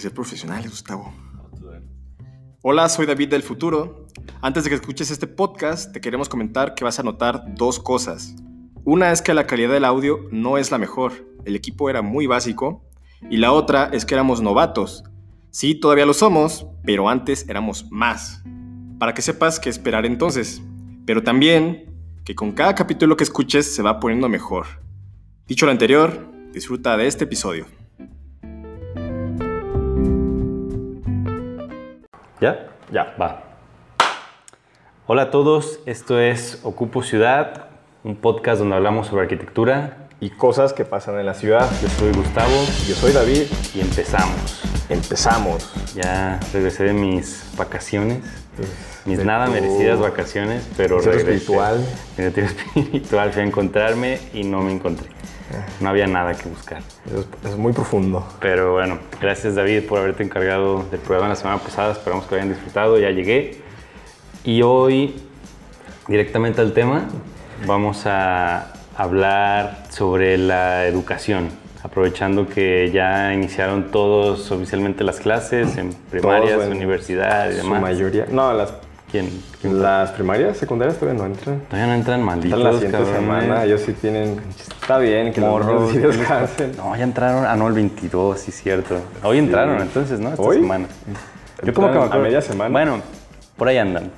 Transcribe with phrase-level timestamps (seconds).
[0.00, 1.12] ser profesionales, Gustavo.
[2.62, 4.06] Hola, soy David del futuro.
[4.40, 8.34] Antes de que escuches este podcast, te queremos comentar que vas a notar dos cosas.
[8.84, 11.12] Una es que la calidad del audio no es la mejor,
[11.44, 12.82] el equipo era muy básico,
[13.30, 15.04] y la otra es que éramos novatos.
[15.50, 18.42] Sí, todavía lo somos, pero antes éramos más.
[18.98, 20.62] Para que sepas qué esperar entonces,
[21.04, 21.94] pero también
[22.24, 24.66] que con cada capítulo que escuches se va poniendo mejor.
[25.46, 27.66] Dicho lo anterior, disfruta de este episodio.
[32.40, 32.70] ¿Ya?
[32.90, 33.14] Ya.
[33.20, 33.42] Va.
[35.06, 37.66] Hola a todos, esto es Ocupo Ciudad,
[38.02, 40.08] un podcast donde hablamos sobre arquitectura.
[40.22, 41.66] Y cosas que pasan en la ciudad.
[41.80, 42.52] Yo soy Gustavo
[42.86, 43.42] Yo soy David.
[43.74, 44.62] y empezamos.
[44.88, 45.72] Empezamos.
[45.94, 48.22] Ya regresé de mis vacaciones,
[49.06, 51.34] mis de nada tu merecidas vacaciones, pero regresé.
[51.34, 51.84] espiritual.
[52.16, 55.08] Mi retiro espiritual fui a encontrarme y no me encontré.
[55.80, 56.82] No había nada que buscar.
[57.06, 58.26] Es, es muy profundo.
[58.40, 61.92] Pero bueno, gracias David por haberte encargado del programa la semana pasada.
[61.92, 62.98] Esperamos que lo hayan disfrutado.
[62.98, 63.60] Ya llegué.
[64.44, 65.20] Y hoy,
[66.08, 67.08] directamente al tema,
[67.66, 71.48] vamos a hablar sobre la educación.
[71.82, 77.80] Aprovechando que ya iniciaron todos oficialmente las clases en primarias, en universidad y Su demás.
[77.80, 78.26] mayoría.
[78.30, 78.74] No, las,
[79.10, 79.42] ¿Quién?
[79.60, 81.60] quién las primarias, secundarias todavía no entran.
[81.68, 83.20] Todavía no entran malditos, Entran la siguiente cabrones.
[83.44, 83.64] semana.
[83.64, 84.40] Ellos sí tienen.
[84.80, 85.92] Está bien que los Morros.
[85.94, 86.72] niños sí descansen.
[86.76, 87.44] No, ya entraron.
[87.44, 88.96] Ah, no, el 22, sí, cierto.
[89.24, 90.30] Hoy entraron, entonces, ¿no?
[90.30, 90.58] Esta ¿Hoy?
[90.60, 90.86] semana.
[91.62, 92.22] Yo como que me Entran a acuerdo.
[92.24, 92.70] media semana.
[92.70, 93.02] Bueno,
[93.56, 94.10] por ahí andan.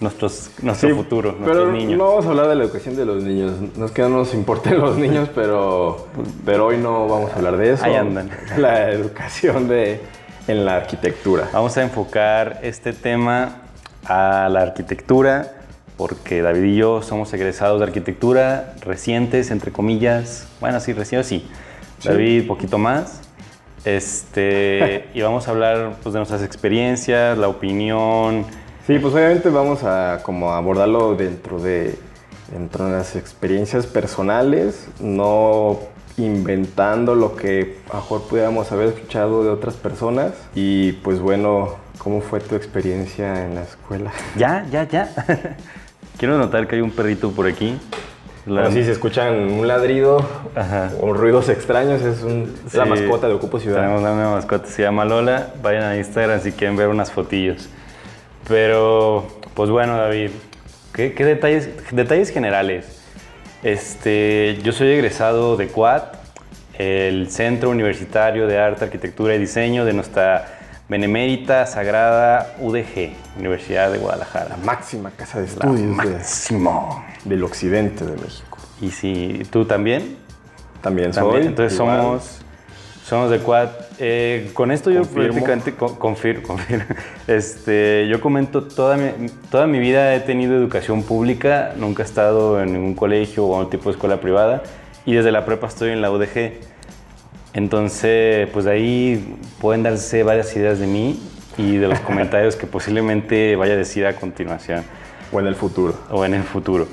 [0.00, 1.96] Nuestros, nuestro Sí, futuro, nuestros pero niños.
[1.96, 3.52] no vamos a hablar de la educación de los niños.
[3.76, 6.08] No es que no nos importen los niños, pero,
[6.44, 7.84] pero hoy no vamos a hablar de eso.
[7.84, 8.28] Ahí andan.
[8.58, 10.02] La educación de,
[10.48, 11.48] en la arquitectura.
[11.52, 13.62] Vamos a enfocar este tema
[14.06, 15.52] a la arquitectura,
[15.96, 20.48] porque David y yo somos egresados de arquitectura, recientes, entre comillas.
[20.60, 21.46] Bueno, sí, recién sí.
[21.98, 22.08] Sí.
[22.08, 23.20] David, poquito más.
[23.84, 28.44] Este, y vamos a hablar pues, de nuestras experiencias, la opinión.
[28.86, 31.98] Sí, pues obviamente vamos a como abordarlo dentro de,
[32.52, 35.78] dentro de las experiencias personales, no
[36.16, 40.32] inventando lo que a mejor pudiéramos haber escuchado de otras personas.
[40.54, 44.12] Y pues bueno, ¿cómo fue tu experiencia en la escuela?
[44.36, 45.08] Ya, ya, ya.
[46.18, 47.78] Quiero notar que hay un perrito por aquí.
[48.46, 50.18] La- Bueno, si se escuchan un ladrido
[50.54, 50.90] Ajá.
[51.00, 53.80] o ruidos extraños, es, un- es la Sí, mascota de Ocupo Ciudad.
[53.80, 55.54] Tenemos una mascota, se llama Lola.
[55.62, 57.68] Vayan a Instagram si quieren ver unas fotillos.
[58.46, 60.30] Pero, pues bueno, David,
[60.92, 63.00] ¿qué, qué detalles, detalles generales?
[63.62, 66.02] Este, yo soy egresado de CUAD,
[66.78, 73.98] el Centro Universitario de Arte, Arquitectura y Diseño de nuestra benemérita, sagrada UDG, Universidad de
[73.98, 74.50] Guadalajara.
[74.50, 77.04] La máxima casa de La estudios de- máximo.
[77.24, 78.58] del occidente de México.
[78.80, 80.16] Y si tú también,
[80.82, 81.46] También, También, soy.
[81.48, 81.96] entonces igual.
[82.02, 82.38] somos,
[83.06, 83.68] somos de Quad.
[83.98, 85.22] Eh, con esto yo Confirmo.
[85.44, 86.84] prácticamente co- confir- confirmo.
[87.26, 92.60] Este, yo comento, toda mi, toda mi vida he tenido educación pública, nunca he estado
[92.60, 94.62] en ningún colegio o un tipo de escuela privada
[95.06, 96.52] y desde la prepa estoy en la UDG.
[97.54, 101.20] Entonces, pues de ahí pueden darse varias ideas de mí
[101.56, 104.84] y de los comentarios que posiblemente vaya a decir a continuación
[105.32, 105.94] O en el futuro.
[106.10, 106.88] o en el futuro.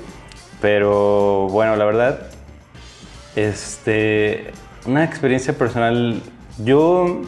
[0.60, 2.28] Pero bueno, la verdad,
[3.34, 4.52] este,
[4.86, 6.22] una experiencia personal,
[6.58, 7.22] yo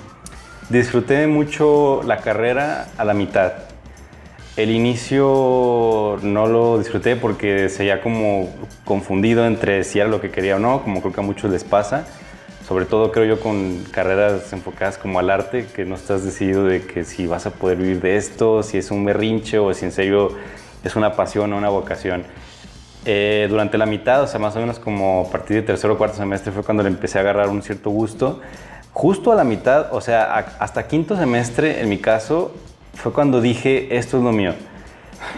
[0.68, 3.52] disfruté mucho la carrera a la mitad.
[4.56, 8.48] El inicio no lo disfruté porque seguía como
[8.84, 11.64] confundido entre si era lo que quería o no, como creo que a muchos les
[11.64, 12.06] pasa.
[12.66, 16.82] Sobre todo creo yo con carreras enfocadas como al arte, que no estás decidido de
[16.86, 19.92] que si vas a poder vivir de esto, si es un berrinche o si en
[19.92, 20.30] serio
[20.82, 22.24] es una pasión o una vocación.
[23.04, 25.98] Eh, durante la mitad, o sea, más o menos como a partir de tercero o
[25.98, 28.40] cuarto semestre fue cuando le empecé a agarrar un cierto gusto.
[28.94, 32.54] Justo a la mitad, o sea, a- hasta quinto semestre, en mi caso,
[32.94, 34.54] fue cuando dije, esto es lo mío.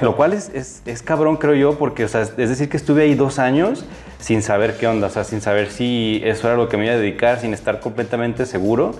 [0.00, 3.03] Lo cual es, es, es cabrón, creo yo, porque, o sea, es decir, que estuve
[3.03, 3.84] ahí dos años
[4.19, 6.94] sin saber qué onda, o sea, sin saber si eso era lo que me iba
[6.94, 8.92] a dedicar, sin estar completamente seguro.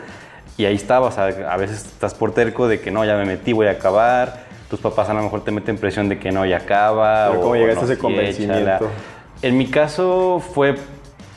[0.59, 3.25] Y ahí estaba, o sea, a veces estás por terco de que no, ya me
[3.27, 4.47] metí, voy a acabar.
[4.71, 7.29] Tus papás a lo mejor te meten presión de que no, ya acaba.
[7.29, 8.59] Pero o ¿cómo llegaste a no, ese sí, convencimiento?
[8.63, 8.81] échala.
[9.43, 10.77] En mi caso fue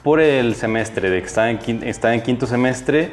[0.03, 3.11] por el semestre, de que estaba en, quin- estaba en quinto semestre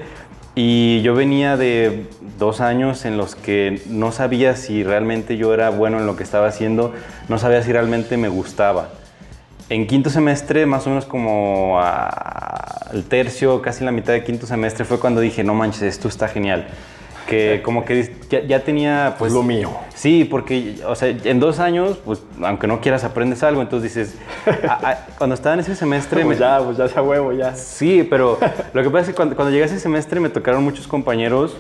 [0.59, 2.07] y yo venía de
[2.39, 6.23] dos años en los que no sabía si realmente yo era bueno en lo que
[6.23, 6.95] estaba haciendo,
[7.29, 8.89] no sabía si realmente me gustaba.
[9.69, 14.87] En quinto semestre, más o menos como al tercio, casi la mitad de quinto semestre,
[14.87, 16.67] fue cuando dije, no manches, esto está genial.
[17.27, 19.33] Que como que ya, ya tenía, pues...
[19.33, 19.71] lo mío.
[19.95, 23.63] Sí, porque, o sea, en dos años, pues, aunque no quieras, aprendes algo.
[23.63, 24.15] Entonces dices,
[24.69, 26.23] a- a- cuando estaba en ese semestre...
[26.25, 27.55] Pues me- ya, pues ya sea huevo, ya.
[27.57, 28.39] Sí, pero
[28.73, 31.57] lo que pasa es que cuando, cuando llegué a ese semestre me tocaron muchos compañeros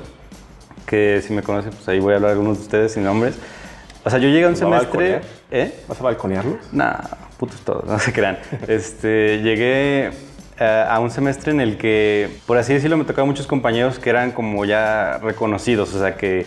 [0.86, 3.34] que si me conocen, pues ahí voy a hablar de algunos de ustedes sin nombres.
[4.04, 5.20] O sea, yo llegué a un ¿Lo va a semestre...
[5.50, 5.74] ¿Eh?
[5.88, 6.58] ¿Vas a balconearlos?
[6.72, 6.94] Nah,
[7.38, 8.38] putos todos, no se crean.
[8.68, 10.10] Este, llegué
[10.64, 14.32] a un semestre en el que, por así decirlo, me tocaban muchos compañeros que eran
[14.32, 16.46] como ya reconocidos, o sea, que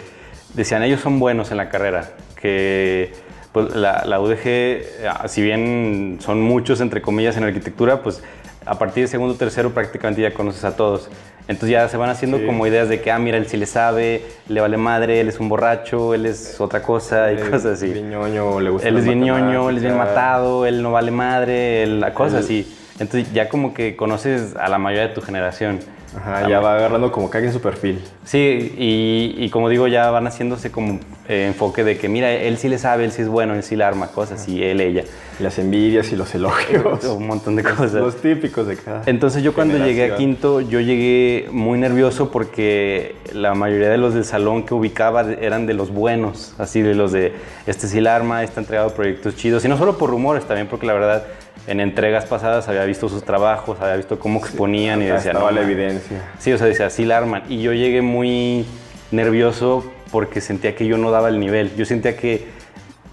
[0.54, 2.10] decían ellos son buenos en la carrera,
[2.42, 3.12] que
[3.52, 4.84] pues, la, la UDG, eh,
[5.28, 8.24] si bien son muchos, entre comillas, en arquitectura, pues
[8.66, 11.10] a partir de segundo o tercero prácticamente ya conoces a todos.
[11.48, 12.46] Entonces ya se van haciendo Sí.
[12.46, 15.40] como ideas de que, ah, mira, él sí le sabe, le vale madre, él es
[15.40, 17.88] un borracho, él es otra cosa y Él es cosas así.
[17.92, 21.10] bien ñoño, le gusta Él es bien ñoño, él es bien matado, él no vale
[21.10, 22.76] madre, él- la cosa Él- así.
[23.00, 25.80] Entonces ya como que conoces a la mayoría de tu generación.
[26.16, 28.01] Ajá, ya va agarrando como cada quien su perfil.
[28.25, 32.57] Sí, y, y como digo, ya van haciéndose como eh, enfoque de que, mira, él
[32.57, 35.04] sí le sabe, él sí es bueno, él sí le arma cosas, y él, ella.
[35.40, 37.04] Las envidias y los elogios.
[37.16, 37.94] Un montón de cosas.
[37.94, 39.04] Los típicos de cada.
[39.06, 44.16] Entonces yo cuando llegué a quinto, yo llegué muy nervioso porque la mayoría de los
[44.16, 47.34] del salón que ubicaba eran de los buenos, así de los de
[47.68, 50.88] este sí la arma, está entregado proyectos chidos, y no solo por rumores, también porque
[50.88, 51.24] la verdad
[51.69, 55.51] en entregas pasadas había visto sus trabajos, había visto cómo exponían y Ya decía, no,
[55.51, 55.63] la man".
[55.63, 56.21] evidencia.
[56.39, 57.44] Sí, o sea, decía, sí la arman.
[57.48, 58.66] Y yo llegué muy
[59.12, 61.75] nervioso porque sentía que yo no daba el nivel.
[61.75, 62.48] Yo sentía que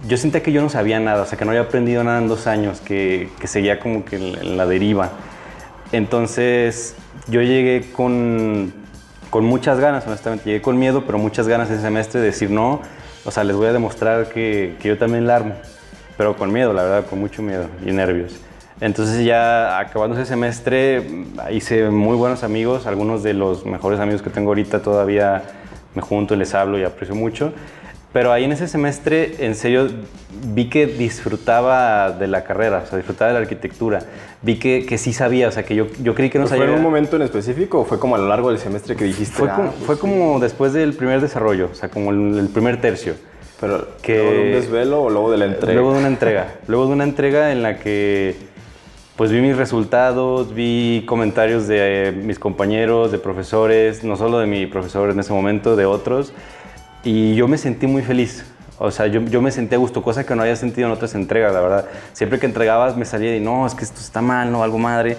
[0.07, 2.29] yo sentía que yo no sabía nada, o sea, que no había aprendido nada en
[2.29, 5.11] dos años, que, que seguía como que en, en la deriva.
[5.93, 6.95] Entonces,
[7.29, 8.73] yo llegué con,
[9.31, 10.45] con muchas ganas, honestamente.
[10.47, 12.83] Llegué con miedo, pero muchas ganas ese semestre de decir no.
[13.25, 15.55] O sea, les voy a demostrar que, que yo también la armo.
[16.17, 18.37] Pero con miedo, la verdad, con mucho miedo y nervios.
[18.81, 21.03] Entonces ya acabando ese semestre
[21.51, 25.43] hice muy buenos amigos, algunos de los mejores amigos que tengo ahorita todavía
[25.95, 27.53] me junto les hablo y aprecio mucho.
[28.13, 29.89] Pero ahí en ese semestre, en serio,
[30.55, 33.99] vi que disfrutaba de la carrera, o sea, disfrutaba de la arquitectura.
[34.41, 36.73] Vi que, que sí sabía, o sea, que yo, yo creí que no ¿Fue sabía.
[36.73, 39.35] en un momento en específico o fue como a lo largo del semestre que dijiste?
[39.37, 40.01] Fue "Ah, como, pues fue sí"?
[40.01, 43.15] como después del primer desarrollo, o sea, como el, el primer tercio.
[43.61, 45.75] Pero, que- ¿luego de un desvelo o luego de la entrega?
[45.75, 46.55] Luego de una entrega.
[46.67, 48.37] Luego de una entrega en la que
[49.17, 54.47] pues vi mis resultados, vi comentarios de eh, mis compañeros, de profesores, no solo de
[54.47, 56.35] mi profesor en ese momento, de otros,
[57.03, 58.45] y yo me sentí muy feliz.
[58.79, 61.15] O sea, yo, yo me sentí a gusto, cosa que no había sentido en otras
[61.15, 61.87] entregas, la verdad.
[62.13, 65.17] Siempre que entregabas me salía de, no, es que esto está mal, no, algo madre,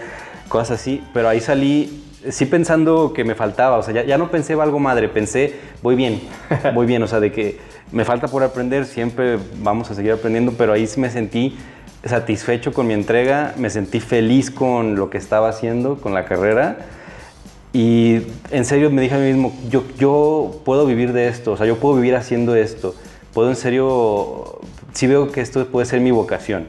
[0.47, 1.03] cosas así.
[1.11, 4.79] Pero ahí salí, sí pensando que me faltaba, o sea, ya, ya no pensé algo
[4.79, 6.21] madre, pensé, voy bien,
[6.73, 7.59] voy bien, o sea, de que
[7.91, 11.57] me falta por aprender, siempre vamos a seguir aprendiendo, pero ahí me sentí
[12.05, 16.77] satisfecho con mi entrega, me sentí feliz con lo que estaba haciendo, con la carrera.
[17.73, 18.21] Y
[18.51, 21.65] en serio me dije a mí mismo, yo, yo puedo vivir de esto, o sea,
[21.65, 22.95] yo puedo vivir haciendo esto.
[23.33, 24.59] Puedo en serio,
[24.93, 26.65] sí veo que esto puede ser mi vocación,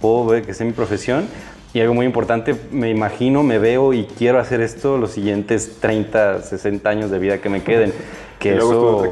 [0.00, 1.26] puedo ver que es mi profesión.
[1.74, 6.40] Y algo muy importante, me imagino, me veo y quiero hacer esto los siguientes 30,
[6.40, 7.92] 60 años de vida que me queden.
[8.38, 9.10] Que Y luego eso- estudio otra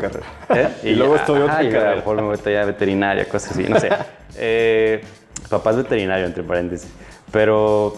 [0.49, 0.69] carrera.
[0.69, 0.69] ¿Eh?
[0.91, 1.97] Y luego estudio ajá, otra y a lo carrera.
[1.97, 3.89] mejor me voy a ya veterinaria, cosas así, no sé.
[4.39, 5.03] Eh,
[5.51, 6.91] papá es veterinario, entre paréntesis.
[7.31, 7.95] Pero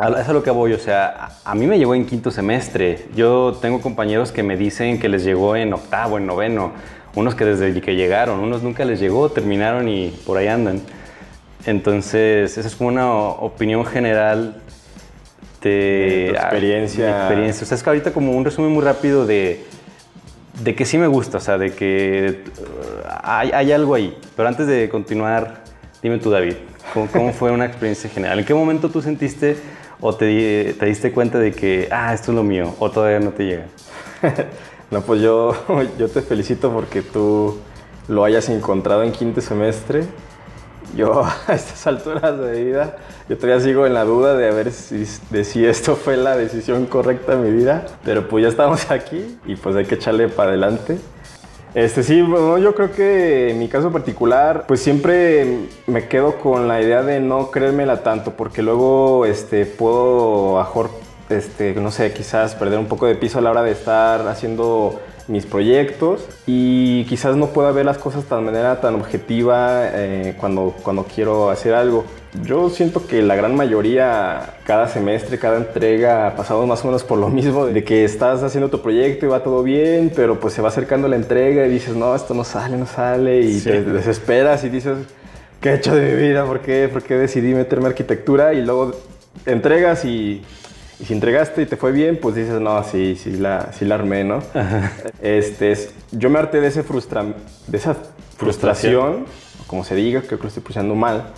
[0.00, 3.06] eso es a lo que voy, o sea, a mí me llegó en quinto semestre.
[3.14, 6.72] Yo tengo compañeros que me dicen que les llegó en octavo, en noveno.
[7.14, 10.80] Unos que desde que llegaron, unos nunca les llegó, terminaron y por ahí andan.
[11.66, 14.60] Entonces, esa es como una opinión general
[15.60, 17.06] de, De experiencia.
[17.06, 17.64] mi experiencia.
[17.64, 19.64] O sea, es que ahorita como un resumen muy rápido de,
[20.62, 24.16] de que sí me gusta, o sea, de que uh, hay, hay algo ahí.
[24.36, 25.62] Pero antes de continuar,
[26.02, 26.54] dime tú, David,
[26.94, 28.38] ¿cómo, cómo fue una experiencia general?
[28.38, 29.56] ¿En qué momento tú sentiste
[30.00, 33.30] o te, te diste cuenta de que, ah, esto es lo mío, o todavía no
[33.30, 33.66] te llega?
[34.90, 35.54] No, pues yo,
[35.98, 37.58] yo te felicito porque tú
[38.08, 40.04] lo hayas encontrado en quinto semestre.
[40.96, 42.96] Yo a estas alturas de vida,
[43.28, 46.36] yo todavía sigo en la duda de a ver si, de si esto fue la
[46.36, 50.28] decisión correcta en mi vida, pero pues ya estamos aquí y pues hay que echarle
[50.28, 50.98] para adelante.
[51.72, 56.66] Este sí, bueno, yo creo que en mi caso particular, pues siempre me quedo con
[56.66, 60.90] la idea de no creérmela tanto, porque luego este, puedo, mejor,
[61.30, 65.00] este, no sé, quizás perder un poco de piso a la hora de estar haciendo
[65.28, 70.74] mis proyectos y quizás no pueda ver las cosas de manera tan objetiva eh, cuando,
[70.82, 72.04] cuando quiero hacer algo.
[72.42, 77.18] Yo siento que la gran mayoría, cada semestre, cada entrega, pasamos más o menos por
[77.18, 80.62] lo mismo, de que estás haciendo tu proyecto y va todo bien, pero pues se
[80.62, 83.68] va acercando la entrega y dices, no, esto no sale, no sale, y Sí.
[83.70, 84.98] te desesperas y dices,
[85.60, 86.44] ¿qué he hecho de mi vida?
[86.44, 86.88] ¿Por qué?
[86.92, 88.52] ¿Por qué decidí meterme a arquitectura?
[88.54, 88.92] Y luego
[89.46, 90.42] entregas y,
[91.00, 93.94] y si entregaste y te fue bien, pues dices, no, sí, sí la, sí la
[93.96, 94.40] armé, ¿no?
[95.22, 97.24] Este, es- yo me harté de, ese frustra,
[97.66, 97.96] de esa
[98.36, 99.24] frustración,
[99.62, 101.32] o como se diga, creo que lo estoy pronunciando mal,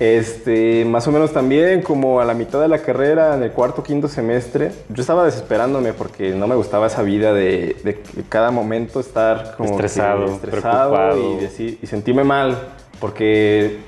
[0.00, 3.82] Este, más o menos también como a la mitad de la carrera, en el cuarto,
[3.82, 9.00] quinto semestre, yo estaba desesperándome porque no me gustaba esa vida de, de cada momento
[9.00, 12.56] estar como estresado, estresado y, decir, y sentirme mal
[13.00, 13.78] porque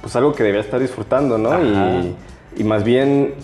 [0.00, 1.50] pues algo que debía estar disfrutando, ¿no?
[1.62, 2.16] Y,
[2.56, 3.34] y, más bien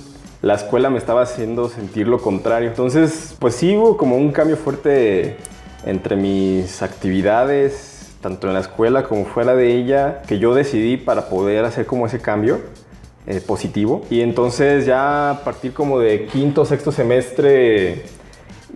[0.43, 2.69] la escuela me estaba haciendo sentir lo contrario.
[2.69, 5.37] Entonces, pues sí hubo como un cambio fuerte
[5.85, 11.29] entre mis actividades tanto en la escuela como fuera de ella, que yo decidí para
[11.29, 12.61] poder hacer como ese cambio
[13.27, 14.03] eh, positivo.
[14.11, 18.03] Y entonces ya a partir como de quinto o sexto semestre,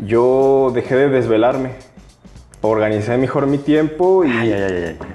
[0.04, 1.70] yo dejé de desvelarme.
[2.60, 4.54] Organicé mejor mi tiempo y,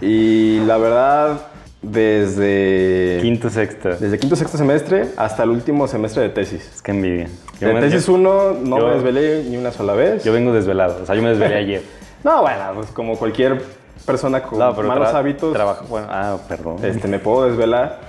[0.01, 1.47] y la verdad
[1.91, 3.19] desde...
[3.21, 3.89] Quinto, sexto.
[3.89, 6.69] Desde quinto, sexto semestre hasta el último semestre de tesis.
[6.75, 7.29] Es que envidia.
[7.59, 10.23] Yo de tesis 1 no me desvelé ni una sola vez.
[10.23, 11.81] Yo vengo desvelado, o sea, yo me desvelé ayer.
[12.23, 13.61] No, bueno, pues como cualquier
[14.03, 15.53] persona con malos hábitos.
[15.53, 16.83] Trabajo, bueno, ah, perdón.
[16.83, 17.99] Este, me puedo desvelar,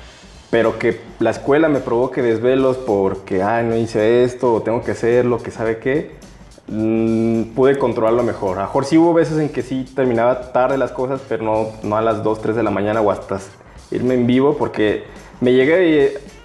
[0.49, 4.93] pero que la escuela me provoque desvelos porque, ah, no hice esto, o tengo que
[4.93, 6.17] hacerlo, que sabe qué,
[6.69, 8.59] mm, pude controlarlo mejor.
[8.59, 11.99] A mejor sí hubo veces en que sí terminaba tarde las cosas, pero no, no
[11.99, 13.39] a las 2, 3 de la mañana o hasta
[13.91, 15.05] irme en vivo, porque
[15.41, 15.89] me llegué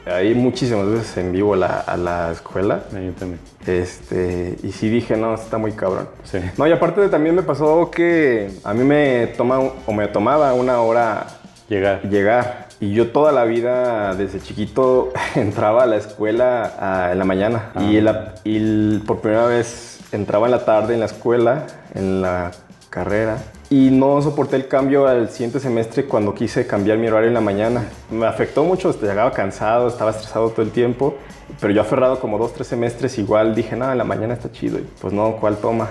[0.05, 2.83] y ahí muchísimas veces en vivo a la escuela.
[2.91, 3.39] Yo también.
[3.65, 6.07] Este, y sí dije, no, está muy cabrón.
[6.23, 6.39] Sí.
[6.57, 10.81] No, y aparte también me pasó que a mí me toma o me tomaba una
[10.81, 11.27] hora
[11.69, 12.01] llegar.
[12.03, 12.67] Llegar.
[12.79, 17.71] Y yo toda la vida, desde chiquito, entraba a la escuela en la mañana.
[17.79, 18.33] Y, ah.
[18.43, 22.51] y por primera vez entraba en la tarde en la escuela, en la
[22.89, 23.37] carrera
[23.71, 27.39] y no soporté el cambio al siguiente semestre cuando quise cambiar mi horario en la
[27.39, 27.85] mañana.
[28.11, 31.15] Me afectó mucho, llegaba cansado, estaba estresado todo el tiempo,
[31.61, 34.77] pero yo aferrado como dos, tres semestres igual dije, nada, en la mañana está chido.
[34.77, 35.87] Y pues no, ¿cuál toma?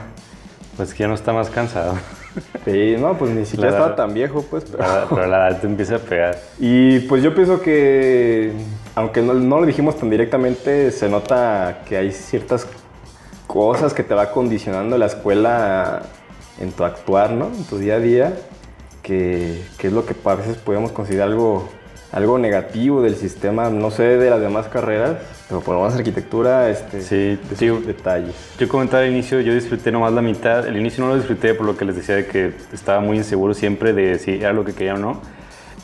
[0.77, 1.95] Pues que ya no está más cansado.
[2.67, 4.65] Sí, no, pues ni siquiera estaba tan viejo, pues.
[4.71, 4.85] Pero...
[5.09, 6.39] pero la edad te empieza a pegar.
[6.61, 8.53] Y pues yo pienso que,
[8.95, 12.67] aunque no, no lo dijimos tan directamente, se nota que hay ciertas
[13.47, 16.03] cosas que te va condicionando la escuela
[16.61, 17.47] en tu actuar, ¿no?
[17.47, 18.35] En tu día a día,
[19.03, 21.69] que, es lo que a veces podemos considerar algo,
[22.13, 25.17] algo negativo del sistema, no sé de las demás carreras,
[25.49, 28.35] pero por lo menos arquitectura, este, sí, de detalles.
[28.59, 31.67] Yo comentaba al inicio, yo disfruté nomás la mitad, el inicio no lo disfruté por
[31.67, 34.75] lo que les decía de que estaba muy inseguro siempre de si era lo que
[34.75, 35.21] quería o no.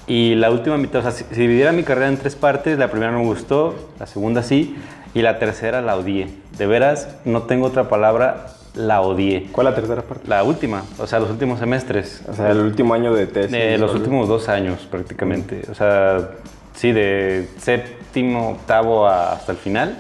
[0.07, 2.93] Y la última mitad, o sea, si, si dividiera mi carrera en tres partes, la
[2.93, 4.77] primera no me gustó, la segunda sí,
[5.15, 6.29] y la tercera la odié.
[6.59, 9.49] De veras, no tengo otra palabra, la odié.
[9.51, 10.29] ¿Cuál es la tercera parte?
[10.29, 12.23] La última, o sea, los últimos semestres.
[12.29, 13.53] O sea, el último año de tesis.
[13.53, 15.63] De los últimos dos años prácticamente.
[15.71, 16.31] O sea,
[16.75, 19.97] sí, de séptimo, octavo hasta el final.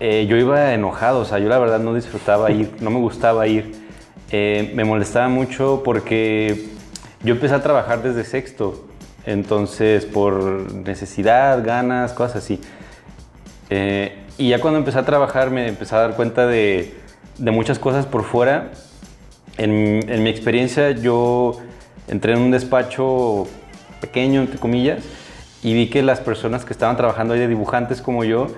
[0.00, 3.46] Eh, yo iba enojado, o sea, yo la verdad no disfrutaba ir, no me gustaba
[3.48, 3.72] ir.
[4.30, 6.68] Eh, me molestaba mucho porque
[7.24, 8.84] yo empecé a trabajar desde sexto,
[9.26, 12.60] entonces por necesidad, ganas, cosas así.
[13.70, 16.94] Eh, y ya cuando empecé a trabajar me empecé a dar cuenta de,
[17.38, 18.70] de muchas cosas por fuera.
[19.56, 21.56] En, mi experiencia yo
[22.06, 23.46] entré en un despacho
[24.00, 25.02] pequeño, entre comillas,
[25.62, 28.48] y vi que las personas que estaban trabajando ahí de dibujantes como yo,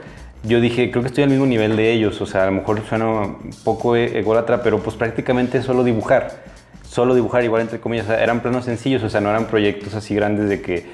[0.42, 2.82] yo dije, creo que estoy al mismo nivel de ellos, o sea, a lo mejor
[2.86, 6.42] suena un poco e-, ególatra, pero pues prácticamente solo dibujar,
[6.86, 10.48] solo dibujar igual entre comillas, eran planos sencillos, o sea, no eran proyectos así grandes
[10.48, 10.86] de que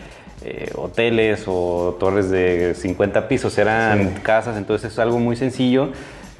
[0.44, 5.90] eh, hoteles o torres de 50 pisos, eran casas, entonces es algo muy sencillo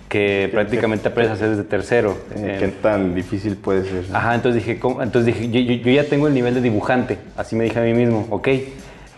[0.08, 2.16] que prácticamente aprendes a hacer desde tercero.
[2.34, 4.04] ¿Qué eh, tan difícil puede ser?
[4.14, 7.78] Ajá, entonces dije, entonces dije yo, ya tengo el nivel de dibujante, así me dije
[7.78, 8.48] a mí mismo, ok,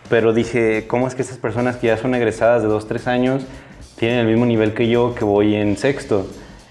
[0.09, 3.43] pero dije, ¿cómo es que estas personas que ya son egresadas de 2, 3 años
[3.97, 6.27] tienen el mismo nivel que yo que voy en sexto?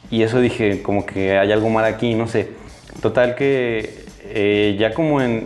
[0.09, 2.49] Y eso dije, como que hay algo mal aquí, no sé.
[3.01, 5.45] Total que eh, ya como en,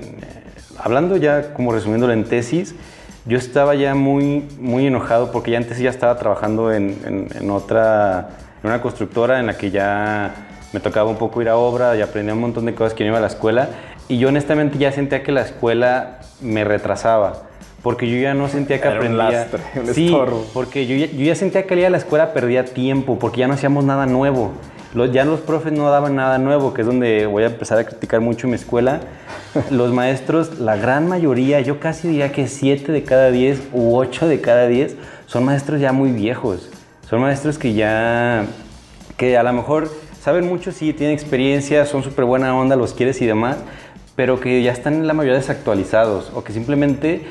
[0.78, 2.76] hablando ya como resumiéndolo en tesis,
[3.26, 8.30] yo estaba ya muy, muy enojado porque ya antes ya estaba trabajando en, en otra
[8.64, 10.34] en una constructora en la que ya
[10.74, 13.10] me tocaba un poco ir a obra y aprendía un montón de cosas que no
[13.10, 13.70] iba a la escuela.
[14.08, 17.44] Y yo honestamente ya sentía que la escuela me retrasaba.
[17.82, 19.48] Porque yo ya no sentía que aprendía.
[19.76, 20.16] Un sí,
[20.54, 23.48] porque yo ya, yo ya, sentía que ir a la escuela perdía tiempo, porque ya
[23.48, 24.52] no hacíamos nada nuevo.
[25.12, 28.22] ya los profes no daban nada nuevo, que es donde voy a empezar a criticar
[28.22, 29.00] mucho mi escuela.
[29.72, 34.28] Los maestros, la gran mayoría, yo casi diría que 7 de cada 10 u 8
[34.28, 36.70] de cada 10 son maestros ya muy viejos.
[37.12, 38.46] Son maestros que ya,
[39.18, 39.92] que a lo mejor
[40.24, 43.58] saben mucho, sí, tienen experiencia, son súper buena onda, los quieres y demás,
[44.16, 47.24] pero que ya están en la mayoría desactualizados o que simplemente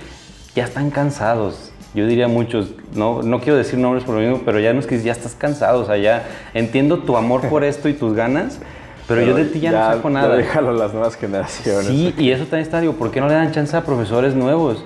[0.55, 1.73] ya están cansados.
[1.95, 4.87] Yo diría muchos, no, no quiero decir nombres por lo mismo, pero ya no es
[4.87, 8.59] que ya estás cansado, o sea, ya entiendo tu amor por esto y tus ganas,
[9.09, 10.37] pero, yo de ti ya, no saco nada.
[10.37, 11.87] déjalo a las nuevas generaciones.
[11.87, 14.85] Sí, y eso también está, digo, ¿por qué no le dan chance a profesores nuevos?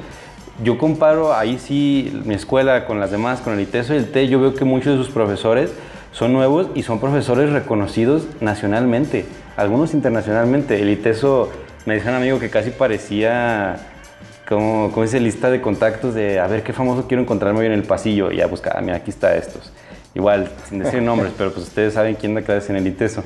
[0.62, 4.28] Yo comparo ahí sí mi escuela con las demás, con el ITESO y el TEC,
[4.28, 5.72] yo veo que muchos de sus profesores
[6.12, 10.80] son nuevos y son profesores reconocidos nacionalmente, algunos internacionalmente.
[10.80, 11.50] El ITESO,
[11.86, 13.76] me dice un amigo que casi parecía
[14.48, 17.72] como, como esa lista de contactos de a ver qué famoso quiero encontrarme hoy en
[17.72, 19.72] el pasillo y a buscar, ah, mira, aquí está estos.
[20.14, 23.24] Igual, sin decir nombres, pero pues ustedes saben quién da clases en el ITESO.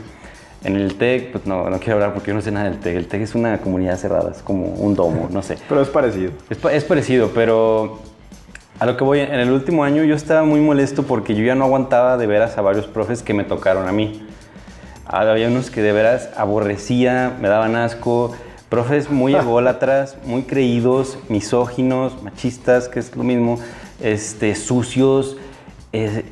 [0.65, 2.97] En el TEC, pues no, no quiero hablar porque yo no sé nada del TEC.
[2.97, 5.57] El TEC es una comunidad cerrada, es como un domo, no sé.
[5.69, 6.33] Pero es parecido.
[6.51, 8.01] Es, es, parecido, pero
[8.81, 11.55] a lo que voy, en el último año yo estaba muy molesto porque yo ya
[11.55, 14.25] no aguantaba de veras a varios profes que me tocaron a mí.
[15.05, 18.33] Había unos que de veras aborrecía, me daban asco.
[18.69, 23.59] Profes muy ególatras, muy creídos, misóginos, machistas, que es lo mismo,
[24.01, 25.37] este, sucios.
[25.93, 26.25] Eh,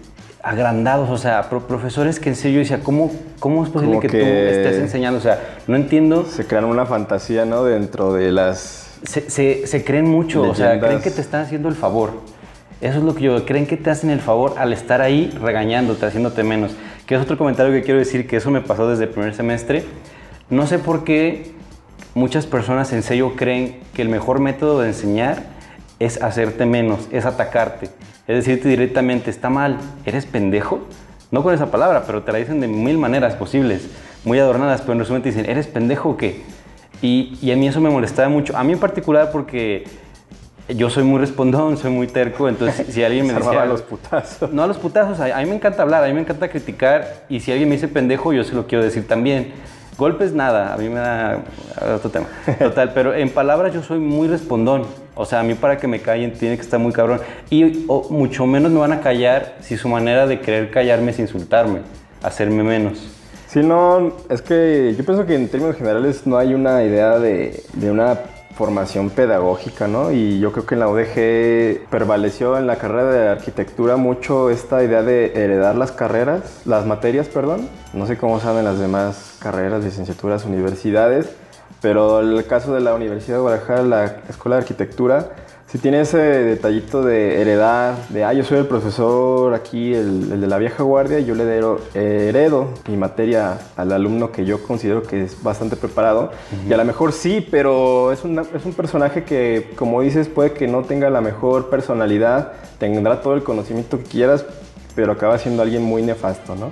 [0.47, 3.11] agrandados, o sea, profesores que en serio decía, ¿cómo,
[3.41, 5.19] cómo es posible que, tú estés enseñando?
[5.19, 6.25] O sea, no entiendo.
[6.25, 7.65] Se crean una fantasía, ¿no?
[7.65, 8.97] Dentro de las...
[9.03, 12.21] Se, se, creen mucho, o sea, creen que te están haciendo el favor.
[12.81, 16.07] Eso es lo que yo, creen que te hacen el favor al estar ahí regañándote,
[16.07, 16.77] haciéndote menos.
[17.07, 19.85] Que es otro comentario que quiero decir, que eso me pasó desde el primer semestre.
[20.49, 21.51] No sé por qué
[22.15, 25.43] muchas personas en serio creen que el mejor método de enseñar
[25.99, 27.91] es hacerte menos, es atacarte.
[28.29, 30.81] Es decirte directamente, está mal, eres pendejo.
[31.31, 33.89] No con esa palabra, pero te la dicen de mil maneras posibles,
[34.25, 36.43] muy adornadas, pero en resumen te dicen, ¿eres pendejo o qué?
[37.03, 38.57] Y, y a mí eso me molestaba mucho.
[38.57, 39.85] A mí en particular porque
[40.69, 43.63] yo soy muy respondón, soy muy terco, entonces si alguien me decía...
[43.63, 44.53] a los putazos.
[44.53, 47.25] No a los putazos, a, a, mí me encanta hablar, a mí me encanta criticar
[47.29, 49.53] y si alguien me dice pendejo, yo se lo quiero decir también.
[49.99, 51.43] Golpes nada, a mí me da
[51.95, 52.27] otro tema.
[52.59, 54.85] Total, pero en palabras yo soy muy respondón.
[55.17, 57.21] O sea, a mí para que me callen tiene que estar muy cabrón.
[57.51, 61.81] Y mucho menos me van a callar si su manera de querer callarme es insultarme,
[62.23, 63.13] hacerme menos.
[63.49, 67.63] Sí, no, es que yo pienso que en términos generales no hay una idea de,
[67.73, 68.19] de una
[68.57, 70.13] formación pedagógica, ¿no?
[70.13, 74.83] Y yo creo que en la UDG prevaleció en la carrera de arquitectura mucho esta
[74.83, 77.69] idea de heredar las carreras, las materias, perdón.
[77.93, 81.29] No sé cómo saben las demás carreras, licenciaturas, universidades,
[81.81, 85.31] pero el caso de la Universidad de Guadalajara, la Escuela de Arquitectura,
[85.67, 90.47] si tiene ese detallito de heredar, de, ah, yo soy el profesor aquí, el, de
[90.47, 91.45] la vieja guardia, y yo le
[91.95, 96.31] heredo mi materia al alumno que yo considero que es bastante preparado.
[96.69, 100.69] Y a lo mejor sí, pero es, es un personaje que, como dices, puede que
[100.69, 104.47] no tenga la mejor personalidad, tendrá todo el conocimiento que quieras,
[104.95, 106.71] pero acaba siendo alguien muy nefasto, ¿no?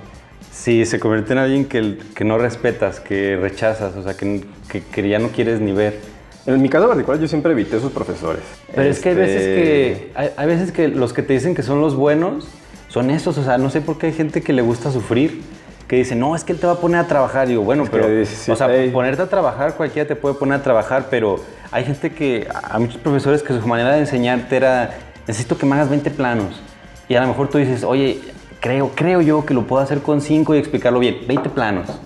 [0.55, 4.81] Sí, se convierte en alguien que, que no respetas, que rechazas, o sea, que, que,
[4.81, 5.99] que ya no quieres ni ver.
[6.45, 8.41] En mi caso particular yo siempre evité a esos profesores.
[8.73, 11.61] Pero es que hay veces que este, hay, veces que los que te dicen que
[11.61, 12.47] son los buenos
[12.87, 15.41] son esos, o sea, no sé por qué hay gente que le gusta sufrir,
[15.89, 18.07] que dice, "No, es que él te va a poner a trabajar." digo, "Bueno, pero
[18.07, 22.47] o sea, ponerte a trabajar cualquiera te puede poner a trabajar, pero hay gente que
[22.53, 24.95] a muchos profesores que su manera de enseñarte era,
[25.27, 26.61] "Necesito que me hagas 20 planos."
[27.09, 28.19] Y a lo mejor tú dices, "Oye,
[28.65, 31.99] creo creo yo que lo puedo hacer con 5 y explicarlo bien, 20 planos."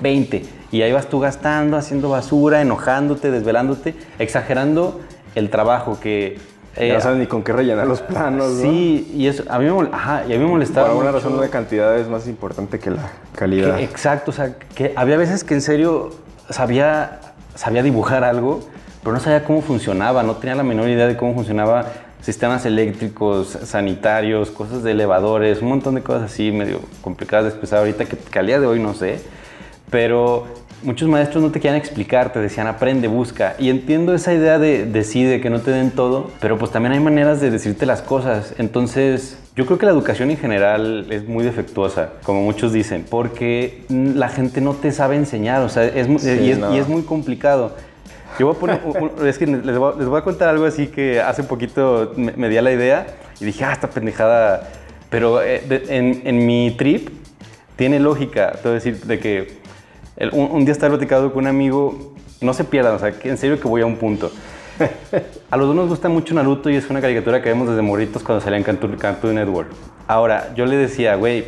[0.00, 0.42] 20.
[0.72, 5.00] Y ahí vas tú gastando, haciendo basura, enojándote, desvelándote, exagerando
[5.34, 6.38] el trabajo que...
[6.76, 9.88] Eh, no sabes ni con qué rellenar los planos, Sí, y, eso, a mí me,
[9.92, 12.90] ajá, y a mí me molestaba Por alguna razón la cantidad es más importante que
[12.90, 13.78] la calidad.
[13.78, 16.10] exacto, o sea, que había veces que en serio
[16.48, 17.20] sabía,
[17.54, 18.60] sabía dibujar algo,
[19.02, 21.84] pero no sabía cómo funcionaba, no tenía la menor idea de cómo funcionaba
[22.22, 27.80] sistemas eléctricos, sanitarios, cosas de elevadores, un montón de cosas así medio complicadas de expresar
[27.80, 29.20] ahorita que, que al día de hoy no sé
[29.92, 30.46] pero
[30.82, 33.54] muchos maestros no te quieren explicar, te decían aprende, busca.
[33.58, 37.00] Y entiendo esa idea de decide, que no te den todo, pero pues también hay
[37.00, 38.54] maneras de decirte las cosas.
[38.58, 43.84] Entonces, yo creo que la educación en general es muy defectuosa, como muchos dicen, porque
[43.90, 47.76] la gente no te sabe enseñar, o sea, es, y, es muy complicado.
[48.38, 48.80] Yo voy a poner,
[49.26, 53.06] es que les voy, a contar algo así que hace poquito me, di la idea
[53.40, 54.68] y dije, ah, esta pendejada.
[55.10, 57.10] Pero eh, en, en mi trip
[57.76, 59.62] tiene lógica, te voy a decir, de que
[60.32, 63.68] un, día estaba platicando con un amigo, no se pierdan, o sea, en serio que
[63.68, 64.30] voy a un punto.
[65.50, 68.22] A los dos nos gusta mucho Naruto y es una caricatura que vemos desde morritos
[68.22, 69.68] cuando salía en Cartoon, Network.
[70.06, 71.46] Ahora, yo le decía, güey,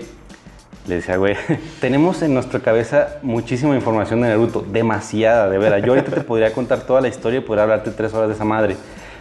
[0.87, 1.37] le decía, güey,
[1.81, 5.79] tenemos en nuestra cabeza muchísima información de Naruto, demasiada, de verdad.
[5.79, 8.45] Yo ahorita te podría contar toda la historia y podría hablarte tres horas de esa
[8.45, 8.77] madre,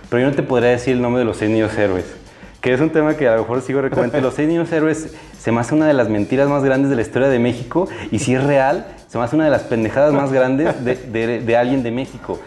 [0.09, 2.05] pero yo no te podría decir el nombre de los seis niños héroes,
[2.61, 4.27] que es un tema que a lo mejor sigo recomendando.
[4.27, 7.01] Los seis niños héroes se me hace una de las mentiras más grandes de la
[7.01, 10.31] historia de México y si es real, se me hace una de las pendejadas más
[10.31, 12.39] grandes de, alguien de México.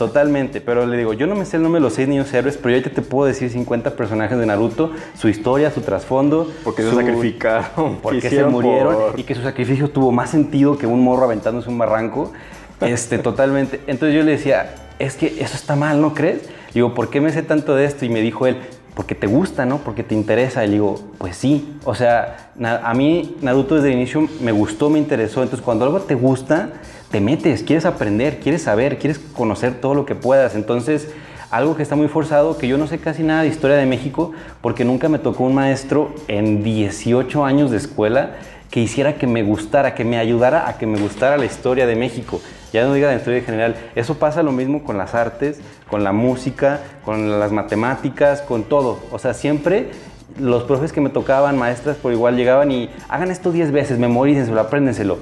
[0.00, 2.56] Totalmente, pero le digo, yo no me sé el nombre de los seis niños héroes,
[2.56, 6.50] pero yo te puedo decir 50 personajes de Naruto, su historia, su trasfondo.
[6.64, 7.98] Porque se sacrificaron.
[8.02, 11.76] Porque se murieron y que su sacrificio tuvo más sentido que un morro aventándose un
[11.76, 12.32] barranco.
[12.80, 13.82] Este, totalmente.
[13.88, 16.48] Entonces yo le decía, es que eso está mal, ¿no crees?
[16.72, 18.06] Digo, ¿por qué me sé tanto de esto?
[18.06, 18.56] Y me dijo él,
[18.94, 19.80] porque te gusta, ¿no?
[19.80, 20.64] Porque te interesa.
[20.64, 21.76] Y digo, pues sí.
[21.84, 25.42] O sea, a mí Naruto desde el inicio me gustó, me interesó.
[25.42, 26.70] Entonces, cuando algo te gusta,
[27.10, 30.54] te metes, quieres aprender, quieres saber, quieres conocer todo lo que puedas.
[30.54, 31.08] Entonces,
[31.50, 34.32] algo que está muy forzado, que yo no sé casi nada de historia de México,
[34.60, 38.36] porque nunca me tocó un maestro en 18 años de escuela
[38.70, 41.96] que hiciera que me gustara, que me ayudara a que me gustara la historia de
[41.96, 42.40] México.
[42.72, 43.76] Ya no diga la historia en general.
[43.96, 49.00] Eso pasa lo mismo con las artes, con la música, con las matemáticas, con todo.
[49.10, 49.90] O sea, siempre
[50.38, 54.60] los profes que me tocaban, maestras por igual, llegaban y hagan esto 10 veces, memorícenselo,
[54.60, 55.18] apréndenselo.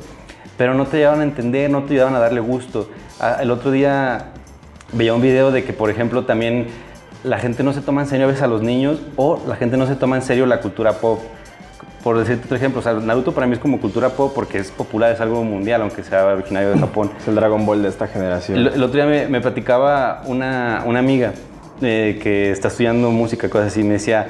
[0.59, 2.91] Pero no te ayudaban a entender, no te ayudaban a darle gusto.
[3.21, 4.33] Ah, el otro día
[4.93, 6.67] veía un video de que, por ejemplo, también
[7.25, 9.77] la gente no se toma en serio a veces a los niños o la gente
[9.77, 11.21] no se toma en serio la cultura pop.
[12.03, 14.71] Por decirte otro ejemplo, o sea, Naruto para mí es como cultura pop porque es
[14.71, 17.11] popular, es algo mundial, aunque sea originario de Japón.
[17.21, 18.59] Es el Dragon Ball de esta generación.
[18.59, 21.35] El, otro día me, platicaba una, una amiga
[21.83, 24.29] eh, que está estudiando música, cosas así, me decía,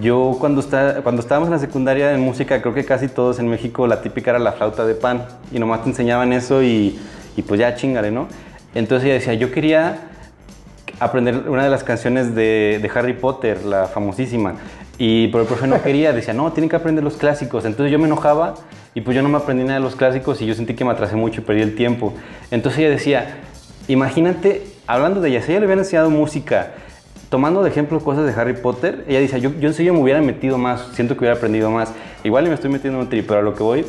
[0.00, 3.48] yo cuando, está, cuando estábamos en la secundaria en música, creo que casi todos en
[3.48, 6.98] México la típica era la flauta de pan y nomás te enseñaban eso y,
[7.36, 8.28] y pues ya chingale, ¿no?
[8.74, 10.10] Entonces ella decía, yo quería
[10.98, 14.54] aprender una de las canciones de, de, Harry Potter, la famosísima,
[14.98, 17.64] y pero el profe no quería, decía, no, tienen que aprender los clásicos.
[17.64, 18.54] Entonces yo me enojaba
[18.94, 20.90] y pues yo no me aprendí nada de los clásicos y yo sentí que me
[20.90, 22.14] atrasé mucho y perdí el tiempo.
[22.50, 23.38] Entonces ella decía,
[23.86, 26.72] imagínate, hablando de ella, si ella le hubiera enseñado música,
[27.28, 30.20] tomando de ejemplo cosas de Harry Potter, ella dice, yo, yo en serio me hubiera
[30.20, 31.92] metido más, siento que hubiera aprendido más.
[32.22, 33.84] Igual me estoy metiendo en un trip, pero a lo que voy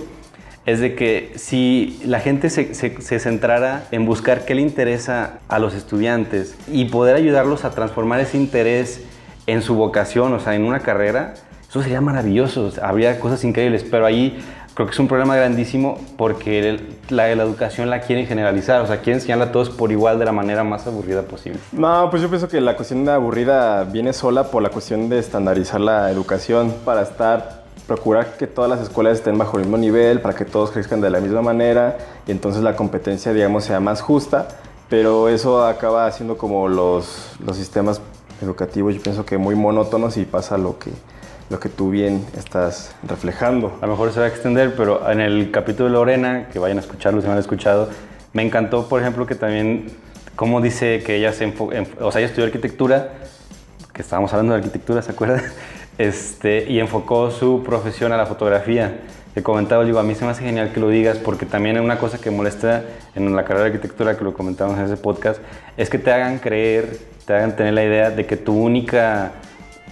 [0.65, 5.59] es de que si la gente se, se, centrara en buscar qué le interesa a
[5.59, 9.03] los estudiantes y poder ayudarlos a transformar ese interés
[9.45, 11.35] en su vocación, o sea, en una carrera,
[11.69, 14.39] eso sería maravilloso, habría cosas increíbles, pero ahí
[14.75, 19.15] creo que es un problema grandísimo porque la, educación la quieren generalizar, o sea, quieren
[19.19, 21.59] enseñarla a todos por igual de la manera más aburrida posible.
[21.71, 25.17] No, pues yo pienso que la cuestión de aburrida viene sola por la cuestión de
[25.17, 30.19] estandarizar la educación para estar procurar que todas las escuelas estén bajo el mismo nivel,
[30.19, 34.01] para que todos crezcan de la misma manera y entonces la competencia, digamos, sea más
[34.01, 34.47] justa,
[34.89, 38.01] pero eso acaba haciendo como los, los sistemas
[38.41, 40.89] educativos, yo pienso que muy monótonos y pasa lo que,
[41.49, 43.77] lo que tú bien estás reflejando.
[43.81, 46.77] A lo mejor se va a extender, pero en el capítulo de Lorena, que vayan
[46.77, 47.89] a escucharlo si no han escuchado,
[48.33, 49.87] me encantó, por ejemplo, que también,
[50.35, 53.13] como dice que ella se o sea, ella estudió arquitectura,
[53.93, 55.41] que estábamos hablando de arquitectura, ¿se acuerdan?
[55.97, 58.99] Este, y enfocó su profesión a la fotografía.
[59.33, 61.97] He comentado, digo, a mí se me hace genial que lo digas porque también una
[61.99, 62.83] cosa que molesta
[63.15, 65.39] en la carrera de arquitectura, que lo comentamos en ese podcast,
[65.77, 69.31] es que te hagan creer, te hagan tener la idea de que tu única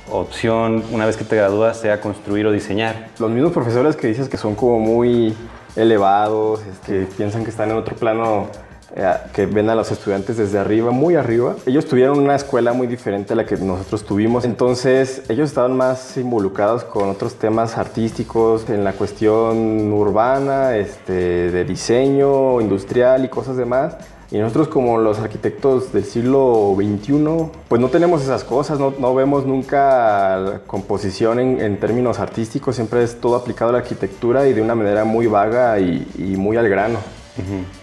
[0.09, 3.09] opción una vez que te gradúas sea construir o diseñar.
[3.19, 5.35] Los mismos profesores que dices que son como muy
[5.75, 8.47] elevados, que piensan que están en otro plano
[8.95, 11.55] eh, que ven a los estudiantes desde arriba, muy arriba.
[11.65, 16.15] Ellos tuvieron una escuela muy diferente a la que nosotros tuvimos, entonces ellos estaban más
[16.17, 21.13] involucrados con otros temas artísticos, en la cuestión urbana, este,
[21.49, 23.97] de diseño, industrial y cosas demás.
[24.33, 29.13] Y nosotros como los arquitectos del siglo XXI, pues no tenemos esas cosas, no, no
[29.13, 34.53] vemos nunca composición en, en, términos artísticos, siempre es todo aplicado a la arquitectura y
[34.53, 36.97] de una manera muy vaga y, y muy al grano.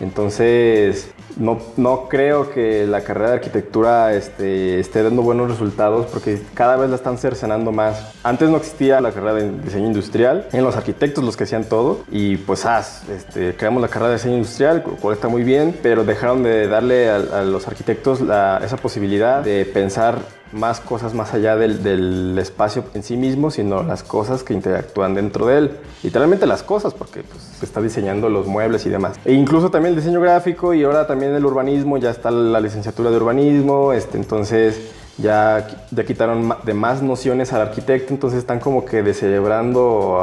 [0.00, 6.40] Entonces, no, no, creo que la carrera de arquitectura este, esté dando buenos resultados porque
[6.54, 8.14] cada vez la están cercenando más.
[8.22, 12.00] Antes no existía la carrera de diseño industrial, en los arquitectos los que hacían todo
[12.10, 16.04] y pues ah, este, creamos la carrera de diseño industrial, cual está muy bien, pero
[16.04, 20.18] dejaron de darle a, los arquitectos esa posibilidad de pensar
[20.52, 25.14] más cosas más allá del, del, espacio en sí mismo, sino las cosas que interactúan
[25.14, 25.70] dentro de él.
[26.02, 29.18] Literalmente las cosas, porque pues, se está diseñando los muebles y demás.
[29.24, 33.10] E incluso también el diseño gráfico y ahora también el urbanismo, ya está la licenciatura
[33.10, 38.84] de urbanismo, este, entonces ya, ya quitaron de más nociones al arquitecto, entonces están como
[38.84, 40.22] que descerebrando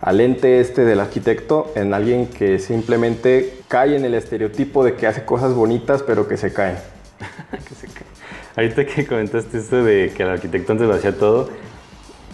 [0.00, 5.06] al ente este del arquitecto en alguien que simplemente cae en el estereotipo de que
[5.06, 6.76] hace cosas bonitas pero que se caen.
[7.68, 8.15] que se caen.
[8.56, 11.50] Ahorita que comentaste esto de que el arquitecto antes lo hacía todo,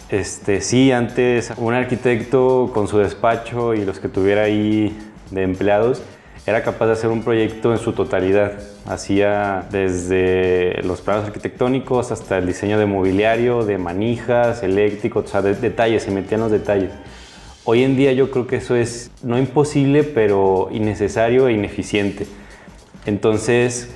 [0.09, 4.97] este, sí, antes un arquitecto con su despacho y los que tuviera ahí
[5.33, 6.01] de empleados
[6.47, 8.53] era capaz de hacer un proyecto en su totalidad.
[8.87, 15.43] Hacía desde los planos arquitectónicos hasta el diseño de mobiliario, de manijas, eléctricos, o sea,
[15.43, 16.93] de, detalles, se metían los detalles.
[17.65, 22.29] Hoy en día yo creo que eso es no imposible, pero innecesario e ineficiente.
[23.07, 23.91] Entonces,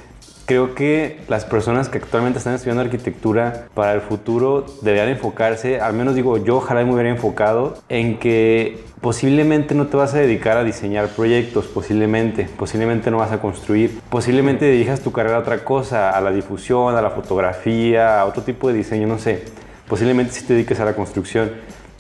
[0.47, 5.93] creo que las personas que actualmente están estudiando arquitectura para el futuro deberían enfocarse, al
[5.93, 10.57] menos digo yo, ojalá me hubiera enfocado en que posiblemente no te vas a dedicar
[10.57, 15.65] a diseñar proyectos, posiblemente, posiblemente no vas a construir, posiblemente dirijas tu carrera a otra
[15.65, 19.45] cosa, a la difusión, a la fotografía, a otro tipo de diseño, no sé,
[19.89, 21.51] posiblemente si te dediques a la construcción,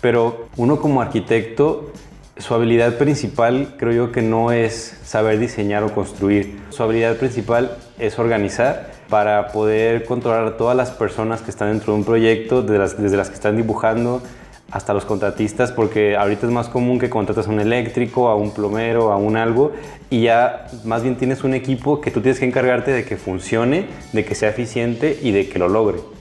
[0.01, 1.91] pero uno como arquitecto
[2.39, 6.59] su habilidad principal creo yo que no es saber diseñar o construir.
[6.69, 11.93] Su habilidad principal es organizar para poder controlar a todas las personas que están dentro
[11.93, 14.23] de un proyecto, desde las, desde las que están dibujando
[14.71, 18.51] hasta los contratistas, porque ahorita es más común que contratas a un eléctrico, a un
[18.51, 19.73] plomero, a un algo,
[20.11, 23.87] y ya más bien tienes un equipo que tú tienes que encargarte de que funcione,
[24.13, 26.16] de que sea eficiente y de que lo logre.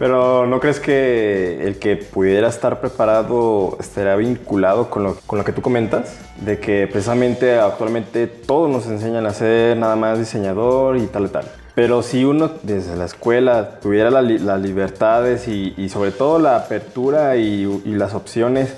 [0.00, 5.44] Pero ¿no crees que el que pudiera estar preparado estaría vinculado con lo, con lo,
[5.44, 6.16] que tú comentas?
[6.40, 11.28] De que precisamente actualmente todos nos enseñan a ser nada más diseñador y tal y
[11.28, 11.44] tal.
[11.74, 17.36] Pero si uno desde la escuela tuviera las libertades y, y, sobre todo la apertura
[17.36, 18.74] y, las opciones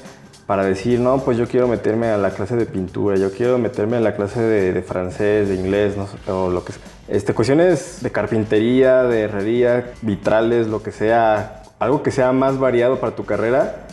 [0.49, 3.99] para decir, no, pues yo quiero meterme a la clase de pintura, yo quiero meterme
[3.99, 6.83] a la clase de, de francés, de inglés, no, o lo que sea.
[7.13, 13.01] Este, cuestiones de carpintería, de herrería, vitrales, lo que sea, algo que sea más variado
[13.01, 13.87] para tu carrera,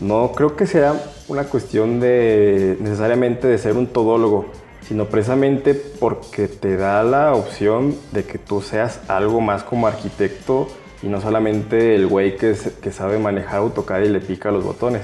[0.00, 0.94] no creo que sea
[1.28, 4.46] una cuestión de necesariamente de ser un todólogo,
[4.88, 10.66] sino precisamente porque te da la opción de que tú seas algo más como arquitecto
[11.02, 15.02] y no solamente el güey que, sabe manejar AutoCAD y le pica los botones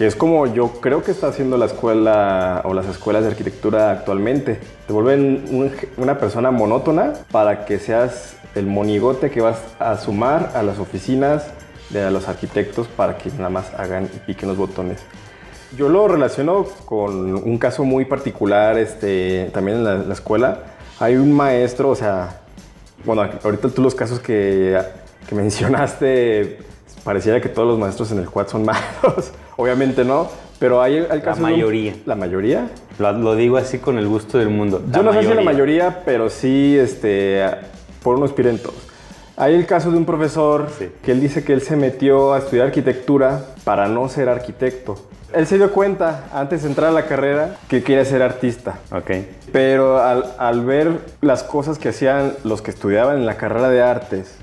[0.00, 3.90] que es como yo creo que está haciendo la escuela o las escuelas de arquitectura
[3.90, 4.58] actualmente.
[4.86, 10.62] Te vuelven una persona monótona para que seas el monigote que vas a sumar a
[10.62, 11.48] las oficinas
[11.90, 15.02] de los arquitectos para que nada más hagan y piquen los botones.
[15.76, 20.60] Yo lo relaciono con un caso muy particular este, también en la, escuela.
[20.98, 22.40] Hay un maestro, o sea,
[23.04, 24.80] bueno, ahorita tú los casos que,
[25.28, 26.58] que mencionaste
[27.04, 29.32] pareciera que todos los maestros en el quad son malos.
[29.60, 30.26] Obviamente no,
[30.58, 31.42] pero hay el caso.
[31.42, 31.94] La mayoría.
[32.06, 32.70] ¿La mayoría?
[32.98, 34.82] Lo, digo así con el gusto del mundo.
[34.90, 37.44] Yo no sé si la mayoría, pero sí este,
[38.02, 38.72] por unos pirentos.
[39.36, 40.66] Hay el caso de un profesor
[41.02, 44.96] que él dice que él se metió a estudiar arquitectura para no ser arquitecto.
[45.34, 48.78] Él se dio cuenta, antes de entrar a la carrera, que quería ser artista.
[48.92, 49.10] Ok.
[49.52, 53.82] Pero al, al ver las cosas que hacían los que estudiaban en la carrera de
[53.82, 54.38] artes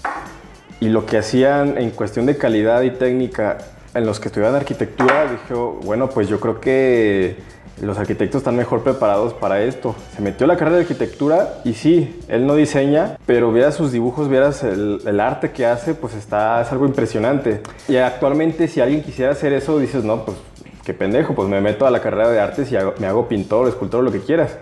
[0.79, 3.57] y lo que hacían en cuestión de calidad y técnica
[3.97, 7.37] en los que estudiaban arquitectura, dijo, bueno, pues yo creo que
[7.81, 9.95] los arquitectos están mejor preparados para esto.
[10.15, 13.91] Se metió a la carrera de arquitectura y sí, él no diseña, pero vieras sus
[13.91, 17.61] dibujos, vieras el, arte que hace, pues está, es algo impresionante.
[17.87, 20.37] Y actualmente si alguien quisiera hacer eso, dices, no, pues
[20.83, 24.03] qué pendejo, pues me meto a la carrera de artes y me hago pintor, escultor,
[24.03, 24.57] lo que quieras.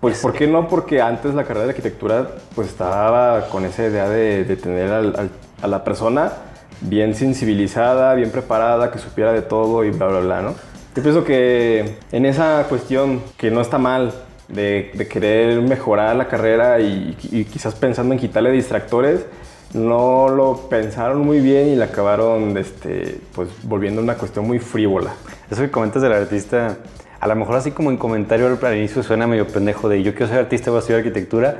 [0.00, 0.66] Pues, ¿por qué no?
[0.66, 4.90] Porque antes la carrera de arquitectura pues estaba con esa idea de, tener
[5.62, 6.32] a la persona
[6.80, 10.54] bien sensibilizada, bien preparada, que supiera de todo y bla, bla, bla, ¿no?
[10.96, 14.12] Yo pienso que en esa cuestión que no está mal
[14.48, 17.16] de, querer mejorar la carrera y,
[17.50, 19.24] quizás pensando en quitarle distractores,
[19.72, 25.12] no lo pensaron muy bien y la acabaron este, pues, volviendo una cuestión muy frívola.
[25.48, 26.78] Eso que comentas del artista,
[27.20, 30.26] a lo mejor así como en comentario al inicio suena medio pendejo de yo quiero
[30.26, 31.56] ser artista, voy a estudiar arquitectura,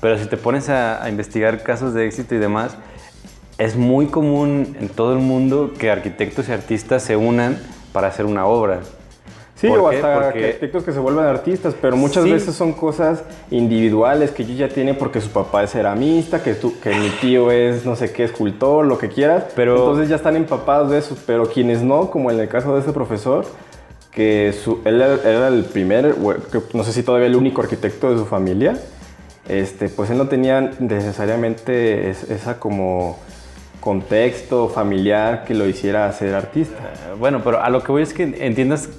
[0.00, 2.78] pero si te pones a, a investigar casos de éxito y demás,
[3.60, 7.58] es muy común en todo el mundo que arquitectos y artistas se unan
[7.92, 8.80] para hacer una obra.
[9.54, 14.44] Sí, o hasta arquitectos que se vuelven artistas, pero muchas veces son cosas individuales que
[14.44, 18.10] ellos ya tienen porque su papá es ceramista, que, que mi tío es no sé
[18.10, 19.44] qué escultor, lo que quieras.
[19.54, 22.80] Pero, Entonces ya están empapados de eso, pero quienes no, como en el caso de
[22.80, 23.44] este profesor,
[24.10, 26.16] que su, él era el primer,
[26.72, 28.78] no sé si todavía el único arquitecto de su familia,
[29.46, 33.18] este, pues él no tenía necesariamente esa como
[33.80, 36.76] contexto familiar que lo hiciera ser artista.
[36.76, 38.90] Eh, bueno, pero a lo que voy es que entiendas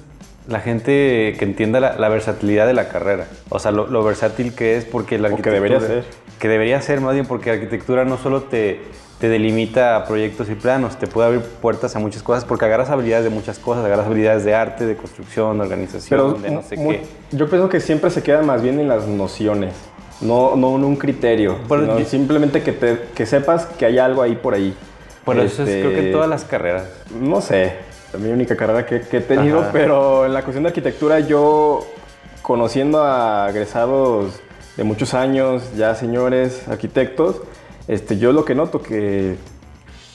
[0.48, 3.26] la gente que entienda la, versatilidad de la carrera.
[3.48, 5.54] O sea, lo, versátil que es porque la arquitectura...
[5.54, 6.04] que debería ser.
[6.38, 8.80] Que debería ser más bien porque la arquitectura no solo te,
[9.20, 12.90] te delimita a proyectos y planos, te puede abrir puertas a muchas cosas porque agarras
[12.90, 16.76] habilidades de muchas cosas, agarras habilidades de arte, de construcción, de organización, de no sé
[16.76, 17.02] qué.
[17.30, 19.74] Yo pienso que siempre se queda más bien en las nociones
[20.22, 21.58] no, no un criterio,
[22.06, 24.74] simplemente que, te, que sepas que hay algo ahí por ahí.
[25.24, 26.84] Bueno, eso es creo que en este, todas las carreras.
[27.20, 27.74] No sé,
[28.12, 31.86] es mi única carrera que, he tenido, pero en la cuestión de arquitectura yo,
[32.42, 34.40] conociendo a egresados
[34.76, 37.42] de muchos años, ya señores arquitectos,
[37.88, 39.36] este, yo lo que noto que,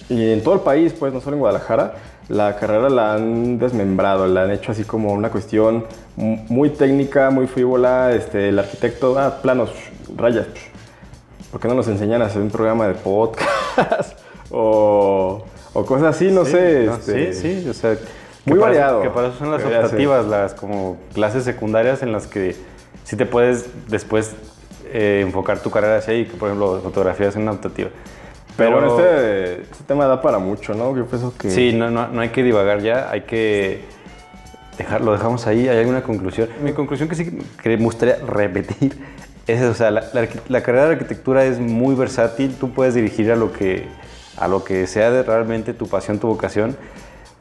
[0.09, 1.95] y en todo el país, pues no solo en Guadalajara,
[2.29, 7.47] la carrera la han desmembrado, la han hecho así como una cuestión muy técnica, muy
[7.47, 9.71] frívola, este, el arquitecto, ah, planos,
[10.15, 10.47] rayas.
[11.51, 14.17] ¿por qué no nos enseñan a hacer un programa de podcast?
[14.51, 15.43] o,
[15.73, 16.83] o cosas así, no Sí, sé.
[16.85, 17.91] no, este, sí, sí, o sea,
[18.45, 19.01] muy para eso- variado.
[19.01, 22.55] que para eso son las optativas, las como clases secundarias en las que
[23.03, 24.33] sí te puedes después
[24.91, 27.89] eh, enfocar tu carrera hacia ahí, que por ejemplo fotografía es una optativa.
[28.57, 30.95] Pero bueno, este, este tema da para mucho, ¿no?
[30.97, 31.51] Yo pienso que...
[31.51, 33.81] Sí, no, no, no hay que divagar ya, hay que
[34.79, 36.49] dejar, lo dejamos ahí, hay alguna conclusión.
[36.63, 38.97] Mi conclusión que sí que me gustaría repetir
[39.47, 43.35] es, o sea, la, la carrera de arquitectura es muy versátil, tú puedes dirigir a
[43.35, 43.87] lo que,
[44.37, 46.75] a lo que sea realmente tu pasión, tu vocación,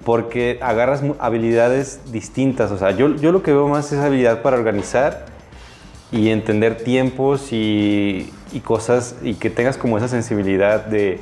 [0.05, 4.57] porque agarras habilidades distintas, o sea, yo, yo lo que veo más es habilidad para
[4.57, 5.27] organizar
[6.12, 11.19] y entender tiempos y, y cosas y que tengas como esa sensibilidad de,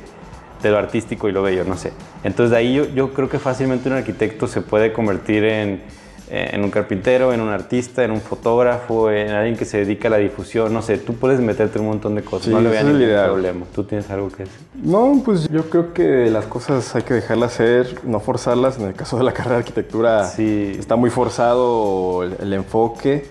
[0.61, 1.93] de lo artístico y lo bello, no sé.
[2.23, 5.81] Entonces de ahí yo, yo creo que fácilmente un arquitecto se puede convertir en,
[6.29, 10.11] en un carpintero, en un artista, en un fotógrafo, en alguien que se dedica a
[10.11, 12.77] la difusión, no sé, tú puedes meterte en un montón de cosas, Sí, no le
[12.79, 13.25] el ningún ideal.
[13.27, 13.65] problema.
[13.73, 14.57] ¿Tú tienes algo que decir?
[14.83, 18.77] No, pues yo creo que las cosas hay que dejarlas ser, no forzarlas.
[18.79, 20.75] En el caso de la carrera de arquitectura Sí.
[20.79, 23.25] está muy forzado el, el enfoque.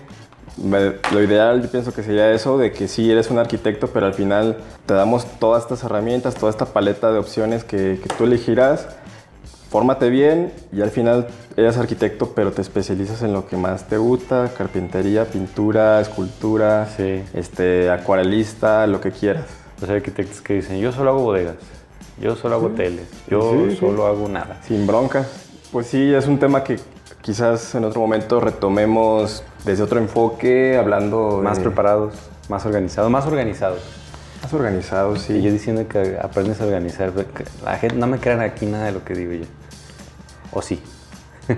[1.11, 4.13] Lo ideal yo pienso que sería eso, de que sí eres un arquitecto, pero al
[4.13, 4.55] final
[4.85, 8.87] te damos todas estas herramientas, toda esta paleta de opciones que, que tú elegirás.
[9.75, 13.97] Fórmate bien y al final eres arquitecto, pero te especializas en lo que más te
[13.97, 17.21] gusta, carpintería, pintura, escultura, Sí.
[17.33, 19.43] este, acuarelista, lo que quieras.
[19.81, 21.55] Los arquitectos que dicen, yo solo hago bodegas,
[22.21, 22.71] yo solo hago
[23.29, 23.75] yo Sí, sí.
[23.81, 24.61] solo hago nada.
[24.65, 25.27] Sin broncas.
[25.73, 26.77] Pues sí, es un tema que
[27.19, 32.13] quizás en otro momento retomemos desde otro enfoque, hablando Más de- preparados,
[32.47, 33.81] más organizados, más organizados.
[34.41, 35.33] más organizados, sí.
[35.33, 37.11] Y yo diciendo que aprendes a organizar.
[37.65, 39.45] La gente no me crean aquí nada de lo que digo yo.
[40.55, 40.81] O sí.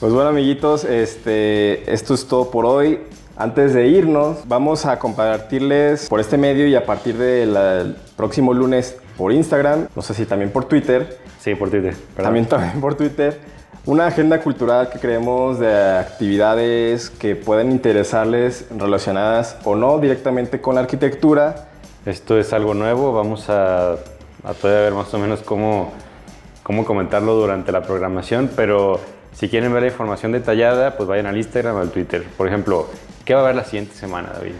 [0.00, 2.98] Pues bueno, amiguitos, este, esto es todo por hoy.
[3.36, 8.96] Antes de irnos, vamos a compartirles por este medio y a partir del próximo lunes
[9.16, 11.94] por Instagram, no sé si también por Twitter, Sí, por Twitter.
[12.14, 12.24] perdón.
[12.24, 13.40] También, también por Twitter.
[13.86, 20.74] Una agenda cultural que creemos de actividades que pueden interesarles relacionadas o no directamente con
[20.74, 21.68] la arquitectura.
[22.06, 23.12] Esto es algo nuevo.
[23.12, 25.92] Vamos a, a todavía ver más o menos cómo,
[26.62, 28.50] cómo comentarlo durante la programación.
[28.54, 29.00] Pero
[29.32, 32.24] si quieren ver la información detallada, pues vayan al Instagram o al Twitter.
[32.36, 32.86] Por ejemplo,
[33.24, 34.52] ¿qué va a haber la siguiente semana, David?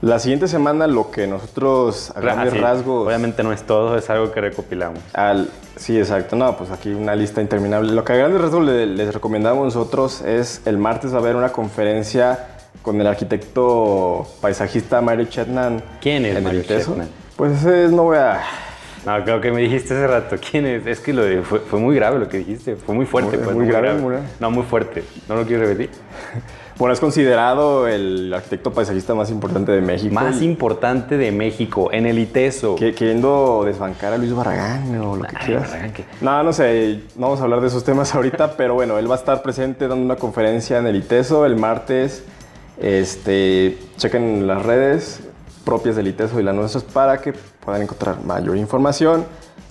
[0.00, 2.60] La siguiente semana lo que nosotros a grandes Ah, sí.
[2.60, 3.06] rasgos...
[3.06, 4.98] Obviamente no es todo, es algo que recopilamos.
[5.14, 6.34] Al, sí, exacto.
[6.34, 7.92] No, pues aquí una lista interminable.
[7.92, 11.36] Lo que a grandes rasgos le- les recomendamos nosotros es el martes va a haber
[11.36, 12.48] una conferencia
[12.82, 15.80] con el arquitecto paisajista Mary Chetnan.
[16.00, 16.62] ¿Quién es Mario.
[16.64, 17.08] Chetnan?
[17.36, 18.40] Pues ese no voy a...
[19.04, 20.36] No, creo que me dijiste hace rato.
[20.50, 20.86] ¿Quién es?
[20.86, 22.76] Es que lo de- fue, fue muy grave lo que dijiste.
[22.76, 23.36] Fue muy fuerte.
[23.36, 24.26] Muy- pues, muy grave, muy grave.
[24.38, 25.02] No, muy fuerte.
[25.28, 25.90] No lo quiero repetir.
[26.78, 30.12] Bueno, es considerado el arquitecto paisajista más importante de México.
[30.14, 32.74] Más y importante de México, en el ITESO.
[32.76, 35.68] que- queriendo desbancar a Luis Barragán o lo que Ay, quieras.
[35.70, 36.04] Barragán, ¿qué?
[36.22, 39.14] No, no sé, no vamos a hablar de esos temas ahorita, pero bueno, él va
[39.14, 42.24] a estar presente dando una conferencia en el ITESO el martes.
[42.80, 45.20] Este, chequen las redes
[45.64, 47.32] propias del ITESO y las nuestras para que
[47.64, 49.24] puedan encontrar mayor información.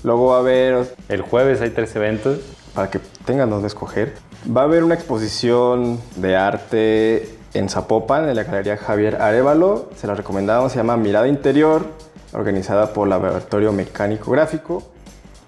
[0.04, 2.40] Luego va a haber El jueves hay tres eventos.
[2.74, 4.14] para que tengan donde escoger.
[4.46, 9.90] Va a haber una exposición de arte en Zapopan, en la Galería Javier Arevalo.
[9.96, 11.86] Se la recomendamos, se llama Mirada Interior,
[12.34, 14.84] organizada por Laboratorio Mecánico Gráfico.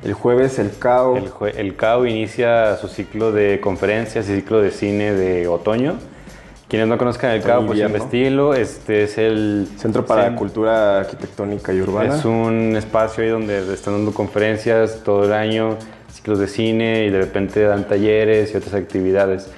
[0.03, 1.15] El jueves el CAO.
[1.15, 5.95] El, CAO inicia su ciclo de conferencias y ciclo de cine de otoño.
[6.73, 8.55] Quienes no conozcan el CAO, pues investíguenlo.
[8.55, 12.15] Este es el Centro para Cen- Cultura Arquitectónica y Urbana.
[12.15, 15.77] Es un espacio ahí donde están dando conferencias todo el año,
[16.12, 19.51] ciclos de cine y de repente dan talleres y otras actividades.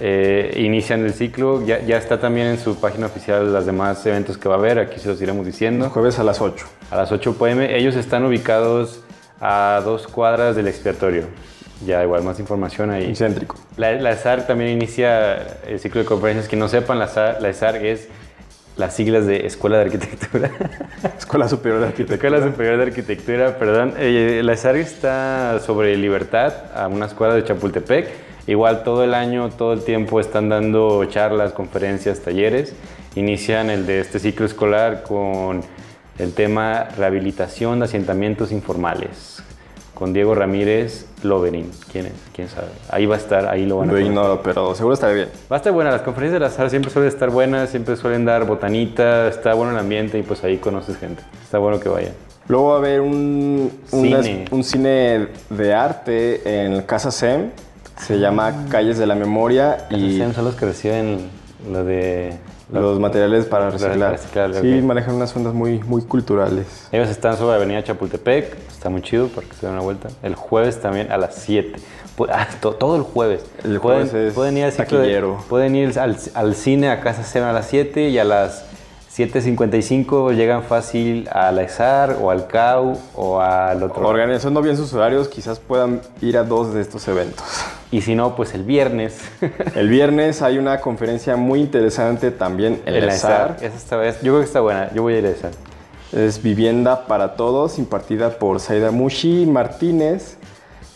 [0.00, 4.38] Eh, inician el ciclo, ya, ya está también en su página oficial los demás eventos
[4.38, 5.90] que va a haber, aquí se los iremos El diciendo.
[5.90, 6.64] jueves a las 8.
[6.90, 9.02] A las 8 pm, ellos están ubicados
[9.38, 11.24] a dos cuadras del expiatorio.
[11.84, 13.12] Ya igual más información ahí.
[13.76, 16.48] La, la ESAR también inicia el ciclo de conferencias.
[16.48, 17.48] Que no sepan, la ESAR, la
[17.88, 18.08] es
[18.76, 20.50] las siglas de Escuela de Arquitectura.
[21.18, 22.14] Escuela Superior de Arquitectura.
[22.14, 23.94] Escuela Superior de Arquitectura, perdón.
[23.98, 28.08] Eh, la ESAR está sobre libertad, a una escuela de Chapultepec.
[28.46, 32.74] Igual todo el año, todo el tiempo están dando charlas, conferencias, talleres.
[33.14, 35.62] Inician el de este ciclo escolar con
[36.18, 39.42] el tema rehabilitación de asentamientos informales.
[39.94, 41.70] Con Diego Ramírez Loverin.
[41.90, 42.12] ¿Quién es?
[42.34, 42.68] ¿Quién sabe?
[42.90, 44.06] Ahí va a estar, ahí lo van a Lo conocer.
[44.12, 45.28] ignoro, pero seguro estará bien.
[45.50, 48.24] Va a estar buena, las conferencias de la SAR siempre suelen estar buenas, siempre suelen
[48.24, 51.22] dar botanita, está bueno el ambiente y pues ahí conoces gente.
[51.42, 52.12] Está bueno que vayan.
[52.48, 54.44] Luego va a haber un una- Cine.
[54.50, 57.50] un cine de arte en Casa SEM.
[57.98, 59.86] Se llama Calles de la Memoria.
[59.90, 61.30] Y Y son los que reciben
[61.70, 62.34] lo de
[62.80, 64.12] los materiales para reciclar.
[64.12, 66.88] reciclar, sí, manejan unas ondas muy, muy culturales.
[66.92, 70.08] Ellos están sobre Avenida Chapultepec, está muy chido para que se den una vuelta.
[70.22, 71.78] El jueves también a las 7.
[72.16, 73.44] Pu- ah, to- todo el jueves.
[73.64, 77.00] El pueden, jueves es pueden ir al ciclo de- pueden ir al, al cine a
[77.00, 78.64] Casa Cena a las 7 y a las
[79.16, 84.06] 7.55 llegan fácil al EXAR o al CAU o al otro.
[84.08, 87.44] Organizando bien sus horarios, quizás puedan ir a dos de estos eventos.
[87.94, 89.18] Y si no, pues el viernes.
[89.76, 93.56] El viernes hay una conferencia muy interesante también en el ESAR.
[93.60, 94.90] Esa es- yo creo que está buena.
[94.92, 95.50] Yo voy a ir a esa.
[96.12, 100.38] Es Vivienda para Todos, impartida por Saida Mushi Martínez.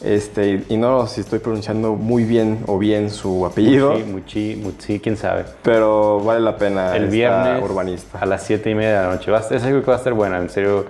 [0.03, 4.57] Este, y no sé si estoy pronunciando muy bien o bien su apellido, Muchi, muchi,
[4.57, 5.45] muchi, quién sabe.
[5.63, 6.97] pero vale la pena.
[6.97, 8.19] El viernes urbanista.
[8.21, 9.31] a las 7 y media de la noche.
[9.31, 10.87] Va a estar- esa creo que va a estar buena, en serio.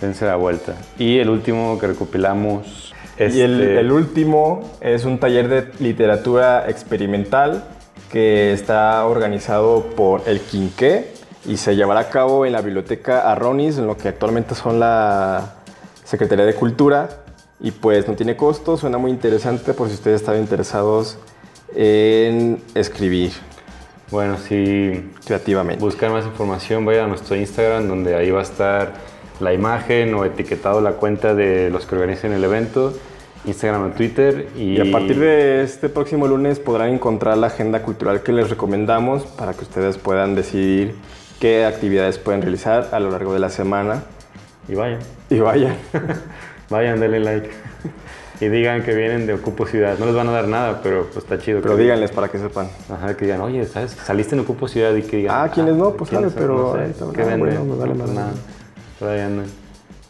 [0.00, 0.74] Dense la vuelta.
[0.98, 2.94] Y el último que recopilamos.
[3.18, 7.64] Y el, este, el último es un taller de literatura experimental
[8.12, 11.12] que está organizado por el Quinqué
[11.46, 15.54] y se llevará a cabo en la biblioteca Arronis, en lo que actualmente son la
[16.04, 17.08] Secretaría de Cultura.
[17.58, 21.18] Y pues no tiene costo, suena muy interesante por si ustedes están interesados
[21.74, 23.32] en escribir
[24.10, 25.82] Bueno, si creativamente.
[25.82, 28.92] buscan más información, vayan a nuestro Instagram, donde ahí va a estar
[29.40, 32.92] la imagen o etiquetado la cuenta de los que organizan el evento.
[33.44, 34.48] Instagram o Twitter.
[34.56, 38.50] Y, Y a partir de este próximo lunes podrán encontrar la agenda cultural que les
[38.50, 40.96] recomendamos para que ustedes puedan decidir
[41.38, 44.02] qué actividades pueden realizar a lo largo de la semana.
[44.68, 44.98] Y vayan.
[45.30, 45.76] Y vayan.
[46.68, 47.48] Vayan, denle like.
[48.40, 49.96] y digan que vienen de Ocupo Ciudad.
[50.00, 51.60] No les van a dar nada, pero pues está chido.
[51.62, 52.68] Pero que díganles para que sepan.
[52.90, 53.92] Ajá, que digan, oye, ¿sabes?
[53.92, 55.36] Saliste en Ocupo Ciudad y que digan.
[55.44, 55.92] Ah, ¿quiénes no?
[55.92, 57.38] Pues ¿quiénes sale, pero No sé, ahorita, ¿Qué ah, venden?
[57.38, 58.14] bueno, me vale No, pues madre.
[58.14, 58.32] nada.
[59.00, 59.46] Ahí andan.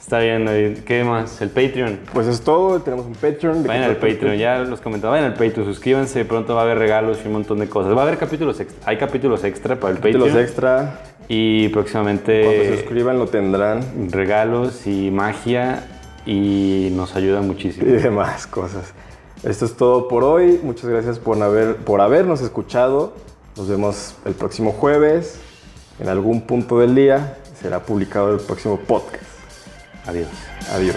[0.01, 0.78] Está bien, David.
[0.87, 1.41] ¿Qué más?
[1.43, 1.99] El Patreon.
[2.12, 2.80] Pues es todo.
[2.80, 3.62] Tenemos un Patreon.
[3.62, 6.64] de Vayan al que- Patreon, ya los comentaba, vayan al Patreon, suscríbanse, pronto va a
[6.64, 7.93] haber regalos y un montón de cosas.
[7.97, 10.45] Va a haber capítulos extra, hay capítulos extra para el Capítulos Patreon.
[10.47, 11.01] extra.
[11.28, 13.80] Y Cuando se próximamente suscriban lo tendrán.
[14.12, 15.82] regalos y magia
[16.24, 17.89] y nos ayuda muchísimo.
[17.89, 18.93] Y demás cosas.
[19.43, 20.61] Esto es todo por hoy.
[20.62, 23.12] Muchas gracias por, haber, por habernos escuchado.
[23.57, 25.41] Nos vemos el próximo jueves.
[25.99, 29.24] En algún punto del día será publicado el próximo podcast.
[30.07, 30.28] Adiós.
[30.72, 30.96] Adiós.